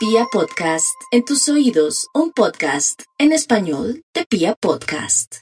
Pia 0.00 0.24
Podcast, 0.32 0.98
en 1.10 1.26
tus 1.26 1.46
oídos, 1.50 2.08
un 2.14 2.32
podcast 2.32 3.02
en 3.18 3.32
español 3.32 4.02
de 4.14 4.24
Pia 4.24 4.54
Podcast. 4.54 5.40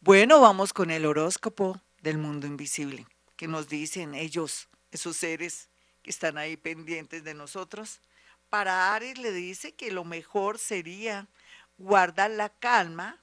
Bueno, 0.00 0.40
vamos 0.40 0.72
con 0.72 0.90
el 0.90 1.04
horóscopo 1.04 1.82
del 2.00 2.16
mundo 2.16 2.46
invisible, 2.46 3.06
que 3.36 3.46
nos 3.46 3.68
dicen 3.68 4.14
ellos, 4.14 4.70
esos 4.90 5.18
seres 5.18 5.68
que 6.02 6.08
están 6.08 6.38
ahí 6.38 6.56
pendientes 6.56 7.24
de 7.24 7.34
nosotros. 7.34 8.00
Para 8.48 8.94
Aries 8.94 9.18
le 9.18 9.32
dice 9.32 9.74
que 9.74 9.90
lo 9.90 10.04
mejor 10.04 10.58
sería 10.58 11.28
guardar 11.76 12.30
la 12.30 12.48
calma, 12.48 13.20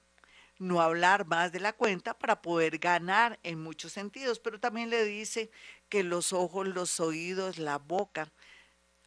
no 0.60 0.80
hablar 0.80 1.26
más 1.26 1.50
de 1.50 1.58
la 1.58 1.72
cuenta 1.72 2.16
para 2.16 2.40
poder 2.40 2.78
ganar 2.78 3.40
en 3.42 3.60
muchos 3.60 3.92
sentidos, 3.92 4.38
pero 4.38 4.60
también 4.60 4.90
le 4.90 5.04
dice 5.04 5.50
que 5.88 6.04
los 6.04 6.32
ojos, 6.32 6.68
los 6.68 7.00
oídos, 7.00 7.58
la 7.58 7.78
boca, 7.78 8.30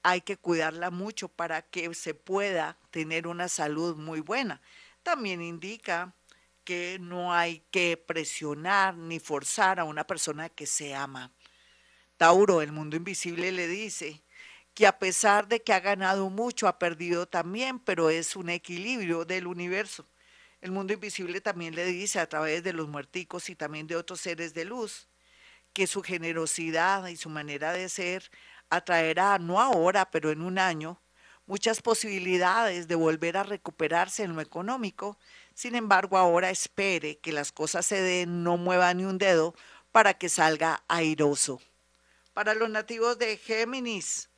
hay 0.08 0.22
que 0.22 0.38
cuidarla 0.38 0.92
mucho 0.92 1.30
para 1.30 1.64
que 1.64 1.92
se 1.96 2.14
pueda 2.14 2.78
tener 2.92 3.26
una 3.26 3.50
salud 3.50 3.96
muy 3.96 4.20
buena. 4.20 4.62
También 5.02 5.42
indica 5.42 6.14
que 6.64 7.00
no 7.02 7.34
hay 7.34 7.64
que 7.72 7.98
presionar 7.98 8.96
ni 8.96 9.20
forzar 9.20 9.80
a 9.80 9.84
una 9.84 10.06
persona 10.06 10.48
que 10.50 10.68
se 10.68 10.94
ama. 10.94 11.32
Tauro, 12.18 12.62
el 12.62 12.72
mundo 12.72 12.96
invisible, 12.96 13.52
le 13.52 13.68
dice 13.68 14.22
que 14.76 14.86
a 14.86 15.00
pesar 15.00 15.48
de 15.48 15.64
que 15.64 15.74
ha 15.74 15.80
ganado 15.80 16.30
mucho, 16.30 16.68
ha 16.68 16.78
perdido 16.78 17.26
también, 17.26 17.80
pero 17.80 18.12
es 18.12 18.36
un 18.36 18.52
equilibrio 18.52 19.26
del 19.26 19.48
universo. 19.48 20.06
El 20.62 20.72
mundo 20.72 20.94
invisible 20.94 21.42
también 21.42 21.74
le 21.74 21.86
dice 21.86 22.20
a 22.20 22.30
través 22.30 22.62
de 22.62 22.74
los 22.74 22.88
muerticos 22.88 23.50
y 23.50 23.56
también 23.56 23.88
de 23.88 23.96
otros 23.96 24.22
seres 24.22 24.54
de 24.54 24.66
luz 24.66 25.08
que 25.76 25.88
su 25.88 26.02
generosidad 26.02 27.08
y 27.08 27.18
su 27.18 27.30
manera 27.30 27.74
de 27.74 27.90
ser 27.90 28.32
atraerá, 28.70 29.38
no 29.40 29.60
ahora, 29.60 30.10
pero 30.12 30.32
en 30.32 30.42
un 30.42 30.60
año, 30.60 31.02
muchas 31.46 31.82
posibilidades 31.82 32.88
de 32.88 32.96
volver 32.96 33.38
a 33.38 33.44
recuperarse 33.44 34.24
en 34.24 34.36
lo 34.36 34.42
económico. 34.42 35.18
Sin 35.54 35.76
embargo, 35.76 36.18
ahora 36.18 36.50
espere 36.50 37.18
que 37.18 37.32
las 37.32 37.52
cosas 37.52 37.86
se 37.86 38.02
den, 38.02 38.44
no 38.44 38.58
mueva 38.58 38.94
ni 38.94 39.06
un 39.06 39.18
dedo 39.18 39.56
para 39.92 40.14
que 40.16 40.30
salga 40.30 40.84
airoso. 40.88 41.62
Para 42.34 42.54
los 42.54 42.70
nativos 42.70 43.18
de 43.18 43.38
Géminis, 43.38 44.30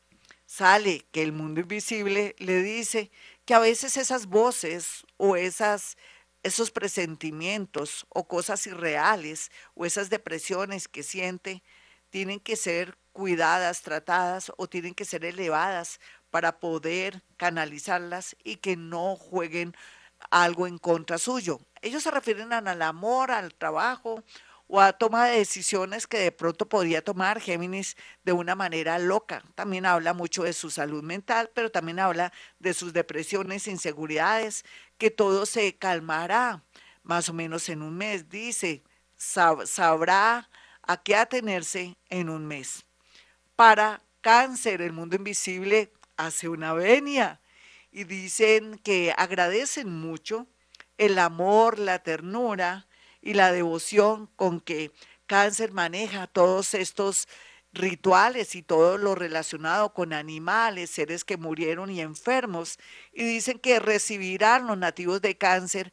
sale 0.46 1.06
que 1.12 1.24
el 1.24 1.32
mundo 1.32 1.62
invisible 1.62 2.36
le 2.38 2.62
dice 2.62 3.12
que 3.46 3.54
a 3.54 3.60
veces 3.60 3.98
esas 3.98 4.28
voces 4.28 5.06
o 5.18 5.36
esas 5.36 5.98
esos 6.44 6.72
presentimientos 6.72 8.06
o 8.10 8.28
cosas 8.28 8.66
irreales 8.68 9.52
o 9.76 9.86
esas 9.86 10.10
depresiones 10.10 10.88
que 10.88 11.04
siente 11.04 11.62
tienen 12.10 12.40
que 12.40 12.56
ser 12.56 12.98
cuidadas, 13.12 13.82
tratadas 13.82 14.52
o 14.58 14.68
tienen 14.68 14.94
que 14.94 15.06
ser 15.06 15.26
elevadas 15.26 16.00
para 16.30 16.60
poder 16.60 17.24
canalizarlas 17.38 18.36
y 18.44 18.58
que 18.58 18.76
no 18.78 19.16
jueguen 19.16 19.76
algo 20.30 20.68
en 20.68 20.78
contra 20.78 21.18
suyo. 21.18 21.60
Ellos 21.82 22.04
se 22.04 22.12
refieren 22.12 22.54
al 22.54 22.82
amor, 22.82 23.32
al 23.32 23.54
trabajo 23.54 24.24
o 24.68 24.82
a 24.82 24.94
toma 24.94 25.28
de 25.28 25.38
decisiones 25.38 26.08
que 26.08 26.20
de 26.20 26.32
pronto 26.32 26.68
podría 26.68 27.02
tomar 27.04 27.40
Géminis 27.40 27.96
de 28.24 28.34
una 28.34 28.56
manera 28.56 29.00
loca. 29.00 29.42
También 29.56 29.86
habla 29.86 30.14
mucho 30.14 30.44
de 30.44 30.54
su 30.54 30.70
salud 30.70 31.04
mental, 31.04 31.50
pero 31.54 31.72
también 31.72 32.00
habla 32.00 32.34
de 32.60 32.74
sus 32.74 32.94
depresiones, 32.94 33.68
inseguridades, 33.68 34.66
que 34.98 35.10
todo 35.10 35.46
se 35.46 35.78
calmará 35.78 36.64
más 37.04 37.30
o 37.30 37.34
menos 37.34 37.70
en 37.70 37.82
un 37.82 37.96
mes. 37.96 38.30
Dice, 38.30 38.84
sabrá 39.16 40.50
a 40.88 41.04
qué 41.04 41.16
atenerse 41.16 41.96
en 42.10 42.30
un 42.30 42.46
mes 42.48 42.86
para 43.56 44.02
cáncer. 44.22 44.82
El 44.82 44.94
mundo 44.94 45.16
invisible 45.16 45.92
hace 46.16 46.50
una 46.50 46.74
venia 46.74 47.40
y 47.92 48.06
dicen 48.06 48.80
que 48.80 49.14
agradecen 49.16 49.90
mucho 49.90 50.48
el 50.98 51.20
amor, 51.20 51.78
la 51.78 52.00
ternura 52.00 52.88
y 53.22 53.34
la 53.34 53.52
devoción 53.52 54.28
con 54.36 54.62
que 54.62 54.92
cáncer 55.28 55.74
maneja 55.74 56.28
todos 56.28 56.74
estos 56.74 57.28
rituales 57.74 58.56
y 58.56 58.64
todo 58.64 58.98
lo 58.98 59.14
relacionado 59.14 59.94
con 59.94 60.14
animales, 60.14 60.90
seres 60.90 61.24
que 61.24 61.38
murieron 61.38 61.92
y 61.92 62.02
enfermos, 62.02 62.80
y 63.14 63.24
dicen 63.24 63.60
que 63.60 63.80
recibirán 63.80 64.68
los 64.68 64.78
nativos 64.78 65.22
de 65.22 65.38
cáncer 65.38 65.92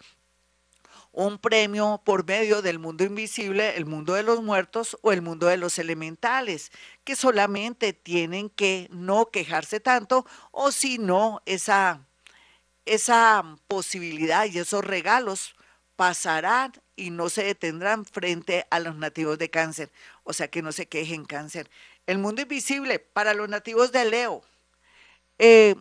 un 1.15 1.39
premio 1.39 2.03
por 2.05 2.27
medio 2.27 2.61
del 2.61 2.81
mundo 2.81 3.05
invisible, 3.05 3.77
el 3.77 3.87
mundo 3.87 4.15
de 4.15 4.25
los 4.25 4.43
muertos 4.43 4.99
o 5.01 5.13
el 5.13 5.23
mundo 5.23 5.47
de 5.47 5.57
los 5.57 5.79
elementales, 5.79 6.73
que 7.05 7.15
solamente 7.15 7.93
tienen 7.93 8.51
que 8.51 8.89
no 8.91 9.27
quejarse 9.27 9.79
tanto 9.79 10.27
o 10.51 10.73
si 10.73 10.99
no, 10.99 11.41
esa, 11.47 12.01
esa 12.85 13.45
posibilidad 13.69 14.47
y 14.47 14.59
esos 14.59 14.85
regalos 14.85 15.55
pasarán 15.95 16.73
y 16.97 17.11
no 17.11 17.31
se 17.31 17.45
detendrán 17.45 18.05
frente 18.05 18.67
a 18.71 18.81
los 18.81 18.97
nativos 18.97 19.39
de 19.39 19.51
cáncer, 19.51 19.93
o 20.25 20.33
sea 20.33 20.49
que 20.49 20.63
no 20.63 20.73
se 20.73 20.87
quejen 20.87 21.25
cáncer. 21.25 21.71
El 22.07 22.19
mundo 22.19 22.43
invisible 22.43 22.99
para 22.99 23.35
los 23.35 23.49
nativos 23.49 23.93
de 23.93 24.05
Leo. 24.05 24.43
Eh, 25.39 25.77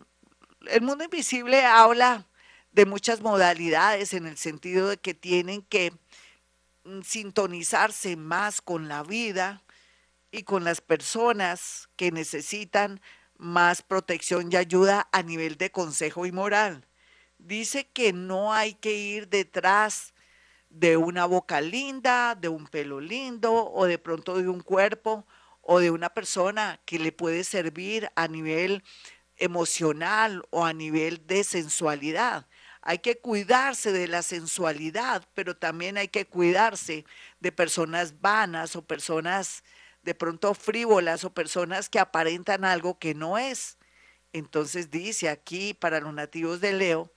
el 0.68 0.82
mundo 0.82 1.04
invisible 1.04 1.64
habla 1.64 2.24
de 2.74 2.86
muchas 2.86 3.20
modalidades 3.20 4.12
en 4.12 4.26
el 4.26 4.36
sentido 4.36 4.88
de 4.88 4.96
que 4.96 5.14
tienen 5.14 5.62
que 5.62 5.92
mm, 6.84 7.02
sintonizarse 7.02 8.16
más 8.16 8.60
con 8.60 8.88
la 8.88 9.04
vida 9.04 9.62
y 10.32 10.42
con 10.42 10.64
las 10.64 10.80
personas 10.80 11.88
que 11.96 12.10
necesitan 12.10 13.00
más 13.38 13.82
protección 13.82 14.52
y 14.52 14.56
ayuda 14.56 15.08
a 15.12 15.22
nivel 15.22 15.56
de 15.56 15.70
consejo 15.70 16.26
y 16.26 16.32
moral. 16.32 16.84
Dice 17.38 17.86
que 17.86 18.12
no 18.12 18.52
hay 18.52 18.74
que 18.74 18.92
ir 18.92 19.28
detrás 19.28 20.12
de 20.68 20.96
una 20.96 21.26
boca 21.26 21.60
linda, 21.60 22.34
de 22.34 22.48
un 22.48 22.66
pelo 22.66 23.00
lindo 23.00 23.52
o 23.52 23.86
de 23.86 23.98
pronto 23.98 24.36
de 24.36 24.48
un 24.48 24.60
cuerpo 24.60 25.24
o 25.62 25.78
de 25.78 25.92
una 25.92 26.10
persona 26.10 26.80
que 26.84 26.98
le 26.98 27.12
puede 27.12 27.44
servir 27.44 28.10
a 28.16 28.26
nivel 28.26 28.82
emocional 29.36 30.42
o 30.50 30.64
a 30.64 30.72
nivel 30.72 31.24
de 31.26 31.44
sensualidad, 31.44 32.46
hay 32.86 32.98
que 32.98 33.18
cuidarse 33.18 33.92
de 33.92 34.06
la 34.08 34.20
sensualidad, 34.22 35.26
pero 35.32 35.56
también 35.56 35.96
hay 35.96 36.08
que 36.08 36.26
cuidarse 36.26 37.06
de 37.40 37.50
personas 37.50 38.20
vanas 38.20 38.76
o 38.76 38.82
personas 38.82 39.64
de 40.02 40.14
pronto 40.14 40.52
frívolas 40.52 41.24
o 41.24 41.32
personas 41.32 41.88
que 41.88 41.98
aparentan 41.98 42.62
algo 42.66 42.98
que 42.98 43.14
no 43.14 43.38
es. 43.38 43.78
Entonces 44.34 44.90
dice 44.90 45.30
aquí 45.30 45.72
para 45.72 45.98
los 45.98 46.12
nativos 46.12 46.60
de 46.60 46.74
Leo 46.74 47.10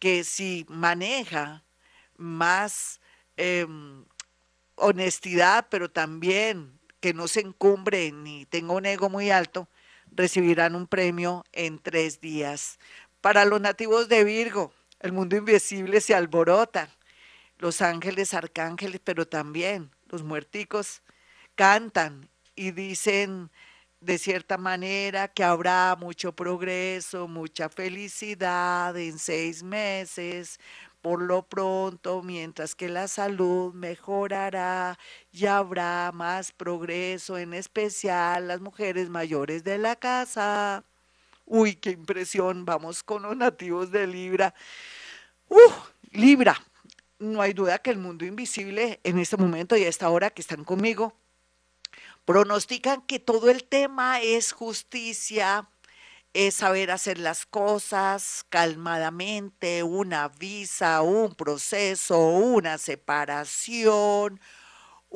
que 0.00 0.24
si 0.24 0.66
maneja 0.68 1.62
más 2.16 3.00
em, 3.36 4.04
honestidad, 4.74 5.68
pero 5.70 5.88
también 5.92 6.80
que 6.98 7.14
no 7.14 7.28
se 7.28 7.40
encumbre 7.40 8.10
ni 8.10 8.46
tenga 8.46 8.72
un 8.72 8.84
ego 8.84 9.08
muy 9.08 9.30
alto, 9.30 9.68
recibirán 10.10 10.74
un 10.74 10.88
premio 10.88 11.44
en 11.52 11.78
tres 11.78 12.20
días. 12.20 12.80
Para 13.20 13.44
los 13.44 13.60
nativos 13.60 14.08
de 14.08 14.24
Virgo, 14.24 14.72
el 15.04 15.12
mundo 15.12 15.36
invisible 15.36 16.00
se 16.00 16.14
alborota. 16.14 16.88
Los 17.58 17.82
ángeles, 17.82 18.32
arcángeles, 18.32 19.02
pero 19.04 19.28
también 19.28 19.90
los 20.08 20.22
muerticos 20.22 21.02
cantan 21.54 22.30
y 22.56 22.70
dicen 22.70 23.50
de 24.00 24.16
cierta 24.16 24.56
manera 24.56 25.28
que 25.28 25.44
habrá 25.44 25.94
mucho 26.00 26.32
progreso, 26.34 27.28
mucha 27.28 27.68
felicidad 27.68 28.96
en 28.96 29.18
seis 29.18 29.62
meses, 29.62 30.58
por 31.02 31.20
lo 31.20 31.42
pronto, 31.46 32.22
mientras 32.22 32.74
que 32.74 32.88
la 32.88 33.06
salud 33.06 33.74
mejorará 33.74 34.98
y 35.30 35.44
habrá 35.44 36.12
más 36.14 36.50
progreso, 36.50 37.36
en 37.36 37.52
especial 37.52 38.48
las 38.48 38.62
mujeres 38.62 39.10
mayores 39.10 39.64
de 39.64 39.76
la 39.76 39.96
casa. 39.96 40.82
Uy, 41.46 41.76
qué 41.76 41.90
impresión. 41.90 42.64
Vamos 42.64 43.02
con 43.02 43.22
los 43.22 43.36
nativos 43.36 43.90
de 43.90 44.06
Libra. 44.06 44.54
Uh, 45.48 45.58
Libra. 46.10 46.60
No 47.18 47.40
hay 47.40 47.52
duda 47.52 47.78
que 47.78 47.90
el 47.90 47.98
mundo 47.98 48.24
invisible 48.24 49.00
en 49.04 49.18
este 49.18 49.36
momento 49.36 49.76
y 49.76 49.84
a 49.84 49.88
esta 49.88 50.10
hora 50.10 50.30
que 50.30 50.42
están 50.42 50.64
conmigo 50.64 51.14
pronostican 52.24 53.02
que 53.02 53.18
todo 53.18 53.50
el 53.50 53.64
tema 53.64 54.20
es 54.20 54.52
justicia, 54.52 55.68
es 56.32 56.54
saber 56.56 56.90
hacer 56.90 57.18
las 57.18 57.46
cosas 57.46 58.44
calmadamente, 58.48 59.82
una 59.82 60.28
visa, 60.28 61.02
un 61.02 61.34
proceso, 61.34 62.18
una 62.18 62.78
separación, 62.78 64.40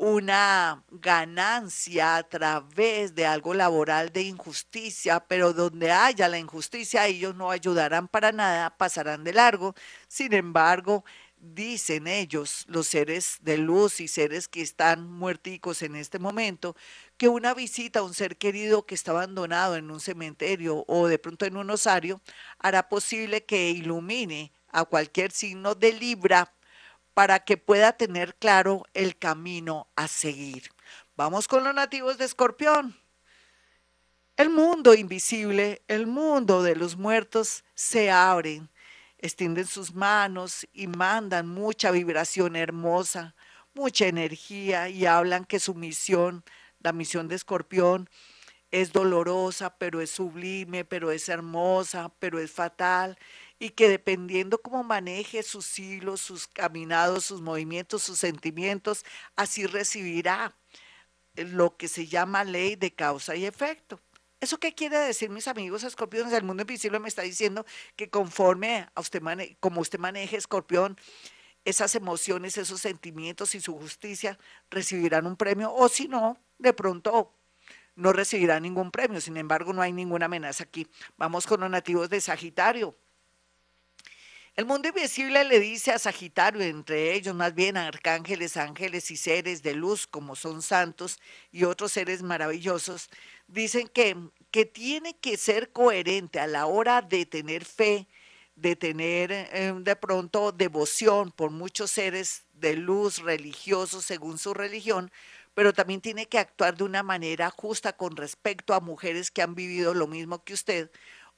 una 0.01 0.85
ganancia 0.91 2.15
a 2.15 2.23
través 2.23 3.15
de 3.15 3.25
algo 3.25 3.53
laboral 3.53 4.13
de 4.13 4.21
injusticia, 4.21 5.19
pero 5.19 5.51
donde 5.51 5.91
haya 5.91 6.29
la 6.29 6.39
injusticia 6.39 7.05
ellos 7.05 7.35
no 7.35 7.51
ayudarán 7.51 8.07
para 8.07 8.31
nada, 8.31 8.77
pasarán 8.77 9.25
de 9.25 9.33
largo. 9.33 9.75
Sin 10.07 10.31
embargo, 10.31 11.03
dicen 11.37 12.07
ellos, 12.07 12.63
los 12.69 12.87
seres 12.87 13.39
de 13.41 13.57
luz 13.57 13.99
y 13.99 14.07
seres 14.07 14.47
que 14.47 14.61
están 14.61 15.05
muerticos 15.11 15.81
en 15.81 15.97
este 15.97 16.17
momento, 16.17 16.77
que 17.17 17.27
una 17.27 17.53
visita 17.53 17.99
a 17.99 18.03
un 18.03 18.13
ser 18.13 18.37
querido 18.37 18.85
que 18.85 18.95
está 18.95 19.11
abandonado 19.11 19.75
en 19.75 19.91
un 19.91 19.99
cementerio 19.99 20.85
o 20.87 21.07
de 21.09 21.19
pronto 21.19 21.45
en 21.45 21.57
un 21.57 21.69
osario 21.71 22.21
hará 22.57 22.87
posible 22.87 23.43
que 23.43 23.71
ilumine 23.71 24.53
a 24.69 24.85
cualquier 24.85 25.33
signo 25.33 25.75
de 25.75 25.91
Libra 25.91 26.53
para 27.13 27.39
que 27.39 27.57
pueda 27.57 27.93
tener 27.93 28.35
claro 28.35 28.85
el 28.93 29.17
camino 29.17 29.87
a 29.95 30.07
seguir. 30.07 30.69
Vamos 31.15 31.47
con 31.47 31.63
los 31.63 31.73
nativos 31.73 32.17
de 32.17 32.25
Escorpión. 32.25 32.97
El 34.37 34.49
mundo 34.49 34.93
invisible, 34.93 35.81
el 35.87 36.07
mundo 36.07 36.63
de 36.63 36.75
los 36.75 36.95
muertos 36.95 37.65
se 37.75 38.09
abren, 38.09 38.69
extienden 39.17 39.65
sus 39.65 39.93
manos 39.93 40.65
y 40.71 40.87
mandan 40.87 41.47
mucha 41.47 41.91
vibración 41.91 42.55
hermosa, 42.55 43.35
mucha 43.73 44.07
energía 44.07 44.87
y 44.87 45.05
hablan 45.05 45.43
que 45.43 45.59
su 45.59 45.75
misión, 45.75 46.45
la 46.79 46.93
misión 46.93 47.27
de 47.27 47.35
Escorpión, 47.35 48.09
es 48.71 48.93
dolorosa, 48.93 49.75
pero 49.77 49.99
es 49.99 50.11
sublime, 50.11 50.85
pero 50.85 51.11
es 51.11 51.27
hermosa, 51.27 52.11
pero 52.19 52.39
es 52.39 52.51
fatal 52.51 53.17
y 53.59 53.71
que 53.71 53.89
dependiendo 53.89 54.61
cómo 54.61 54.83
maneje 54.83 55.43
sus 55.43 55.77
hilos, 55.77 56.21
sus 56.21 56.47
caminados, 56.47 57.25
sus 57.25 57.41
movimientos, 57.41 58.03
sus 58.03 58.19
sentimientos, 58.19 59.05
así 59.35 59.65
recibirá 59.65 60.55
lo 61.35 61.75
que 61.77 61.87
se 61.87 62.07
llama 62.07 62.43
ley 62.43 62.75
de 62.75 62.91
causa 62.93 63.35
y 63.35 63.45
efecto. 63.45 63.99
¿Eso 64.39 64.57
qué 64.57 64.73
quiere 64.73 64.97
decir, 64.97 65.29
mis 65.29 65.49
amigos 65.49 65.83
escorpiones? 65.83 66.31
El 66.31 66.45
mundo 66.45 66.63
invisible 66.63 66.99
me 66.99 67.09
está 67.09 67.23
diciendo 67.23 67.65
que 67.97 68.09
conforme 68.09 68.87
a 68.95 69.01
usted 69.01 69.21
como 69.59 69.81
usted 69.81 69.99
maneje 69.99 70.37
escorpión, 70.37 70.97
esas 71.65 71.93
emociones, 71.95 72.57
esos 72.57 72.79
sentimientos 72.79 73.53
y 73.53 73.59
su 73.59 73.77
justicia 73.77 74.39
recibirán 74.69 75.27
un 75.27 75.35
premio, 75.35 75.73
o 75.73 75.89
si 75.89 76.07
no, 76.07 76.37
de 76.57 76.71
pronto 76.71 77.33
no 77.95 78.13
recibirá 78.13 78.61
ningún 78.61 78.91
premio. 78.91 79.19
Sin 79.19 79.35
embargo, 79.35 79.73
no 79.73 79.81
hay 79.81 79.91
ninguna 79.91 80.27
amenaza 80.27 80.63
aquí. 80.63 80.87
Vamos 81.17 81.45
con 81.45 81.59
los 81.59 81.69
nativos 81.69 82.09
de 82.09 82.21
Sagitario. 82.21 82.95
El 84.59 84.65
mundo 84.65 84.89
invisible 84.89 85.45
le 85.45 85.57
dice 85.61 85.91
a 85.91 85.99
Sagitario, 85.99 86.61
entre 86.63 87.13
ellos 87.13 87.33
más 87.33 87.55
bien 87.55 87.77
arcángeles, 87.77 88.57
ángeles 88.57 89.09
y 89.09 89.15
seres 89.15 89.63
de 89.63 89.73
luz 89.73 90.05
como 90.05 90.35
son 90.35 90.61
santos 90.61 91.17
y 91.49 91.63
otros 91.63 91.93
seres 91.93 92.23
maravillosos, 92.23 93.09
dicen 93.47 93.87
que, 93.87 94.17
que 94.51 94.65
tiene 94.65 95.17
que 95.17 95.37
ser 95.37 95.71
coherente 95.71 96.41
a 96.41 96.47
la 96.47 96.65
hora 96.65 97.01
de 97.01 97.25
tener 97.25 97.63
fe, 97.63 98.09
de 98.57 98.75
tener 98.75 99.31
eh, 99.31 99.73
de 99.79 99.95
pronto 99.95 100.51
devoción 100.51 101.31
por 101.31 101.51
muchos 101.51 101.91
seres 101.91 102.43
de 102.51 102.75
luz 102.75 103.19
religiosos 103.19 104.03
según 104.03 104.37
su 104.37 104.53
religión, 104.53 105.09
pero 105.53 105.71
también 105.71 106.01
tiene 106.01 106.25
que 106.25 106.37
actuar 106.37 106.75
de 106.75 106.83
una 106.83 107.01
manera 107.01 107.49
justa 107.49 107.93
con 107.93 108.17
respecto 108.17 108.73
a 108.73 108.81
mujeres 108.81 109.31
que 109.31 109.41
han 109.41 109.55
vivido 109.55 109.93
lo 109.93 110.07
mismo 110.07 110.43
que 110.43 110.53
usted 110.53 110.91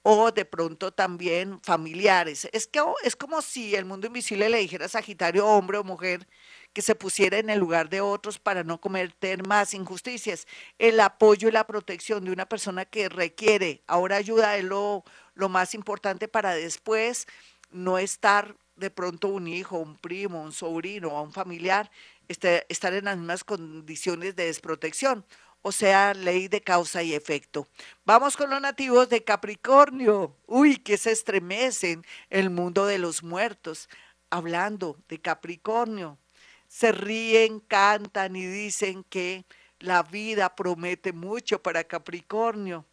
o 0.04 0.32
de 0.32 0.46
pronto 0.46 0.92
también 0.92 1.60
familiares. 1.62 2.48
Es 2.54 2.68
que 2.68 2.82
oh, 2.82 2.96
es 3.04 3.16
como 3.16 3.42
si 3.42 3.76
el 3.76 3.86
mundo 3.86 4.08
invisible 4.08 4.50
le 4.50 4.58
dijera 4.60 4.86
a 4.86 4.90
Sagitario, 4.90 5.46
hombre 5.46 5.78
o 5.78 5.84
mujer, 5.84 6.28
que 6.74 6.82
se 6.82 6.96
pusiera 6.96 7.38
en 7.38 7.50
el 7.50 7.60
lugar 7.60 7.90
de 7.90 8.02
otros 8.02 8.40
para 8.40 8.64
no 8.64 8.80
cometer 8.80 9.46
más 9.46 9.74
injusticias. 9.74 10.48
El 10.80 11.00
apoyo 11.00 11.50
y 11.50 11.52
la 11.52 11.68
protección 11.68 12.24
de 12.26 12.32
una 12.32 12.48
persona 12.48 12.86
que 12.86 13.10
requiere 13.10 13.84
ahora 13.88 14.16
ayuda 14.16 14.58
es 14.58 14.64
lo, 14.64 15.04
lo 15.36 15.50
más 15.50 15.74
importante 15.76 16.28
para 16.28 16.56
después 16.56 17.28
no 17.72 17.98
estar 17.98 18.56
de 18.76 18.90
pronto 18.90 19.28
un 19.28 19.48
hijo, 19.48 19.78
un 19.78 19.98
primo, 19.98 20.42
un 20.42 20.54
sobrino 20.54 21.10
o 21.10 21.22
un 21.22 21.32
familiar, 21.32 21.92
este, 22.28 22.66
estar 22.70 22.94
en 22.94 23.06
las 23.06 23.18
mismas 23.18 23.44
condiciones 23.44 24.36
de 24.36 24.46
desprotección 24.46 25.26
o 25.62 25.72
sea, 25.72 26.14
ley 26.14 26.48
de 26.48 26.62
causa 26.62 27.04
y 27.04 27.14
efecto. 27.14 27.68
Vamos 28.06 28.36
con 28.36 28.50
los 28.50 28.62
nativos 28.62 29.10
de 29.10 29.24
Capricornio. 29.24 30.36
Uy, 30.48 30.78
que 30.78 30.98
se 30.98 31.12
estremecen 31.12 32.04
el 32.30 32.50
mundo 32.50 32.86
de 32.86 32.98
los 32.98 33.24
muertos. 33.24 33.90
Hablando 34.30 34.98
de 35.10 35.20
Capricornio, 35.20 36.18
se 36.68 36.92
ríen, 36.92 37.60
cantan 37.60 38.36
y 38.36 38.46
dicen 38.46 39.04
que 39.04 39.46
la 39.80 40.04
vida 40.04 40.56
promete 40.56 41.12
mucho 41.12 41.62
para 41.62 41.84
Capricornio. 41.84 42.86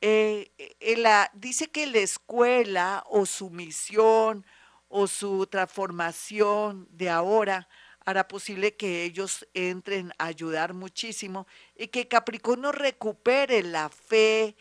Eh, 0.00 0.52
eh, 0.58 1.26
dice 1.32 1.68
que 1.68 1.86
la 1.86 1.98
escuela 1.98 3.02
o 3.08 3.24
su 3.24 3.48
misión 3.48 4.44
o 4.88 5.06
su 5.06 5.46
transformación 5.46 6.86
de 6.90 7.08
ahora 7.08 7.68
hará 8.06 8.28
posible 8.28 8.76
que 8.76 9.04
ellos 9.04 9.46
entren 9.52 10.12
a 10.18 10.26
ayudar 10.26 10.74
muchísimo 10.74 11.46
y 11.76 11.88
que 11.88 12.08
Capricornio 12.08 12.72
recupere 12.72 13.62
la 13.62 13.90
fe, 13.90 14.56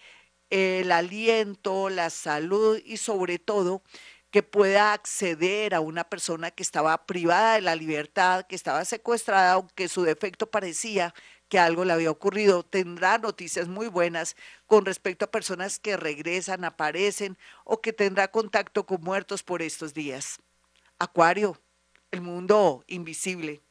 el 0.49 0.91
aliento, 0.91 1.89
la 1.89 2.09
salud 2.09 2.79
y 2.83 2.97
sobre 2.97 3.39
todo 3.39 3.83
que 4.31 4.43
pueda 4.43 4.93
acceder 4.93 5.73
a 5.75 5.79
una 5.79 6.03
persona 6.03 6.51
que 6.51 6.63
estaba 6.63 7.05
privada 7.05 7.55
de 7.55 7.61
la 7.61 7.75
libertad, 7.75 8.45
que 8.47 8.55
estaba 8.55 8.83
secuestrada, 8.83 9.53
aunque 9.53 9.87
su 9.87 10.03
defecto 10.03 10.51
parecía 10.51 11.13
que 11.47 11.59
algo 11.59 11.85
le 11.85 11.93
había 11.93 12.11
ocurrido. 12.11 12.63
Tendrá 12.63 13.17
noticias 13.17 13.67
muy 13.67 13.87
buenas 13.87 14.35
con 14.65 14.85
respecto 14.85 15.25
a 15.25 15.31
personas 15.31 15.79
que 15.79 15.97
regresan, 15.97 16.65
aparecen 16.65 17.37
o 17.63 17.79
que 17.81 17.93
tendrá 17.93 18.29
contacto 18.29 18.85
con 18.85 19.01
muertos 19.01 19.43
por 19.43 19.61
estos 19.61 19.93
días. 19.93 20.39
Acuario, 20.99 21.57
el 22.15 22.21
mundo 22.21 22.85
invisible, 22.87 23.61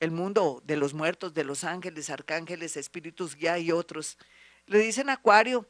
el 0.00 0.10
mundo 0.10 0.60
de 0.64 0.76
los 0.76 0.92
muertos, 0.92 1.34
de 1.34 1.44
los 1.44 1.62
ángeles, 1.62 2.10
arcángeles, 2.10 2.76
espíritus 2.76 3.36
guía 3.36 3.60
y 3.60 3.70
otros. 3.70 4.18
Le 4.66 4.80
dicen 4.80 5.08
Acuario 5.08 5.68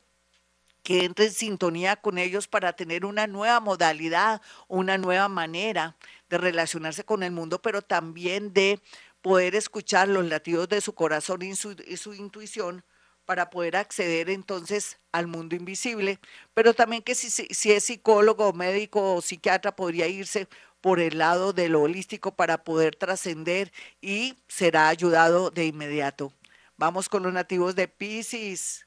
que 0.83 1.05
entre 1.05 1.27
en 1.27 1.33
sintonía 1.33 1.97
con 1.97 2.17
ellos 2.17 2.49
para 2.49 2.73
tener 2.73 3.05
una 3.05 3.27
nueva 3.27 3.61
modalidad, 3.61 4.41
una 4.67 4.97
nueva 4.97 5.29
manera 5.29 5.95
de 6.31 6.39
relacionarse 6.39 7.05
con 7.05 7.23
el 7.23 7.33
mundo, 7.33 7.61
pero 7.61 7.83
también 7.83 8.55
de 8.55 8.81
poder 9.21 9.55
escuchar 9.55 10.09
los 10.09 10.25
latidos 10.25 10.71
de 10.71 10.81
su 10.81 10.95
corazón 10.95 11.43
y 11.43 11.55
su, 11.55 11.77
y 11.87 11.99
su 11.99 12.15
intuición 12.15 12.83
para 13.27 13.51
poder 13.51 13.77
acceder 13.77 14.31
entonces 14.31 14.99
al 15.13 15.27
mundo 15.27 15.55
invisible, 15.55 16.19
pero 16.55 16.73
también 16.73 17.03
que 17.03 17.15
si, 17.15 17.31
si 17.31 17.73
es 17.73 17.85
psicólogo, 17.85 18.53
médico 18.55 19.15
o 19.15 19.21
psiquiatra 19.21 19.77
podría 19.77 20.09
irse 20.09 20.49
por 20.81 21.01
el 21.01 21.19
lado 21.19 21.53
de 21.53 21.69
lo 21.69 21.83
holístico 21.83 22.35
para 22.35 22.65
poder 22.65 22.97
trascender 22.97 23.73
y 24.01 24.37
será 24.49 24.89
ayudado 24.89 25.51
de 25.51 25.67
inmediato. 25.67 26.33
Vamos 26.77 27.09
con 27.09 27.23
los 27.23 27.33
nativos 27.33 27.75
de 27.77 27.89
Pisces. 27.89 28.87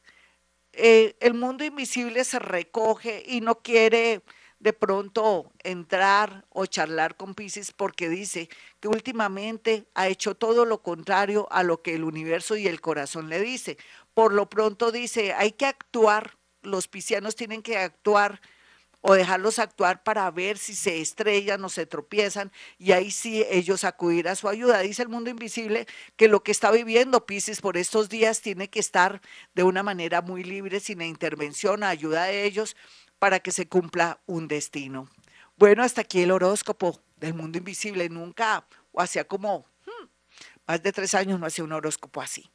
Eh, 0.73 1.15
el 1.19 1.35
mundo 1.35 1.63
invisible 1.63 2.23
se 2.23 2.39
recoge 2.39 3.23
y 3.27 3.41
no 3.41 3.59
quiere 3.59 4.23
de 4.63 4.73
pronto 4.73 5.51
entrar 5.59 6.45
o 6.49 6.65
charlar 6.65 7.17
con 7.17 7.35
Pisces 7.35 7.73
porque 7.73 8.07
dice 8.07 8.49
que 8.79 8.87
últimamente 8.87 9.85
ha 9.93 10.07
hecho 10.07 10.35
todo 10.35 10.65
lo 10.65 10.81
contrario 10.81 11.47
a 11.51 11.63
lo 11.63 11.81
que 11.81 11.95
el 11.95 12.05
universo 12.05 12.55
y 12.55 12.67
el 12.67 12.79
corazón 12.79 13.27
le 13.27 13.41
dice. 13.41 13.77
Por 14.13 14.33
lo 14.33 14.49
pronto 14.49 14.91
dice, 14.91 15.33
hay 15.33 15.51
que 15.51 15.65
actuar, 15.65 16.37
los 16.61 16.87
piscianos 16.87 17.35
tienen 17.35 17.61
que 17.61 17.77
actuar 17.77 18.39
o 19.05 19.13
dejarlos 19.13 19.59
actuar 19.59 20.01
para 20.01 20.31
ver 20.31 20.57
si 20.57 20.73
se 20.73 21.01
estrellan 21.01 21.63
o 21.65 21.69
se 21.69 21.85
tropiezan 21.85 22.53
y 22.79 22.93
ahí 22.93 23.11
sí 23.11 23.45
ellos 23.49 23.83
acudir 23.83 24.29
a 24.29 24.35
su 24.35 24.47
ayuda. 24.47 24.79
Dice 24.79 25.01
el 25.01 25.09
mundo 25.09 25.29
invisible 25.29 25.85
que 26.15 26.29
lo 26.29 26.41
que 26.41 26.53
está 26.53 26.71
viviendo 26.71 27.25
Pisces 27.25 27.59
por 27.59 27.75
estos 27.75 28.07
días 28.07 28.39
tiene 28.39 28.69
que 28.69 28.79
estar 28.79 29.21
de 29.53 29.63
una 29.63 29.83
manera 29.83 30.21
muy 30.21 30.43
libre, 30.45 30.79
sin 30.79 31.01
intervención, 31.01 31.83
a 31.83 31.89
ayuda 31.89 32.23
de 32.23 32.45
ellos 32.45 32.77
para 33.19 33.41
que 33.41 33.51
se 33.51 33.67
cumpla 33.67 34.21
un 34.25 34.47
destino. 34.47 35.09
Bueno, 35.57 35.83
hasta 35.83 36.01
aquí 36.01 36.21
el 36.21 36.31
horóscopo 36.31 37.01
del 37.17 37.33
mundo 37.33 37.57
invisible. 37.57 38.07
Nunca, 38.07 38.65
o 38.93 39.01
hacía 39.01 39.25
como 39.25 39.65
hmm, 39.85 40.05
más 40.65 40.81
de 40.81 40.93
tres 40.93 41.13
años 41.13 41.41
no 41.41 41.45
hacía 41.45 41.65
un 41.65 41.73
horóscopo 41.73 42.21
así. 42.21 42.52